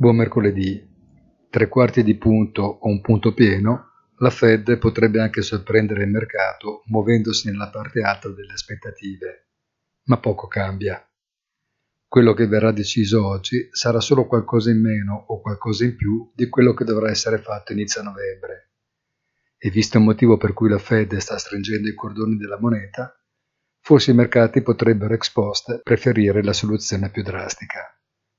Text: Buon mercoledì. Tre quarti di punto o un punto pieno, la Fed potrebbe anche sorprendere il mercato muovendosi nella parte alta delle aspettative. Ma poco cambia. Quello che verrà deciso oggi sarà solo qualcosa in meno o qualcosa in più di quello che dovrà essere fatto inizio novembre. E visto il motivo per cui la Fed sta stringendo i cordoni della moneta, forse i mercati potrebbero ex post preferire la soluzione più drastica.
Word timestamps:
Buon 0.00 0.14
mercoledì. 0.14 0.80
Tre 1.50 1.66
quarti 1.66 2.04
di 2.04 2.14
punto 2.14 2.62
o 2.62 2.88
un 2.88 3.00
punto 3.00 3.34
pieno, 3.34 4.12
la 4.18 4.30
Fed 4.30 4.78
potrebbe 4.78 5.20
anche 5.20 5.42
sorprendere 5.42 6.04
il 6.04 6.08
mercato 6.08 6.84
muovendosi 6.86 7.50
nella 7.50 7.68
parte 7.68 8.02
alta 8.02 8.28
delle 8.28 8.52
aspettative. 8.52 9.48
Ma 10.04 10.18
poco 10.18 10.46
cambia. 10.46 11.04
Quello 12.06 12.32
che 12.32 12.46
verrà 12.46 12.70
deciso 12.70 13.26
oggi 13.26 13.70
sarà 13.72 13.98
solo 13.98 14.28
qualcosa 14.28 14.70
in 14.70 14.80
meno 14.80 15.24
o 15.26 15.40
qualcosa 15.40 15.82
in 15.82 15.96
più 15.96 16.30
di 16.32 16.48
quello 16.48 16.74
che 16.74 16.84
dovrà 16.84 17.10
essere 17.10 17.38
fatto 17.38 17.72
inizio 17.72 18.00
novembre. 18.00 18.74
E 19.58 19.68
visto 19.68 19.98
il 19.98 20.04
motivo 20.04 20.36
per 20.36 20.52
cui 20.52 20.68
la 20.68 20.78
Fed 20.78 21.16
sta 21.16 21.36
stringendo 21.38 21.88
i 21.88 21.94
cordoni 21.94 22.36
della 22.36 22.60
moneta, 22.60 23.20
forse 23.80 24.12
i 24.12 24.14
mercati 24.14 24.62
potrebbero 24.62 25.14
ex 25.14 25.32
post 25.32 25.80
preferire 25.82 26.40
la 26.44 26.52
soluzione 26.52 27.10
più 27.10 27.24
drastica. 27.24 27.97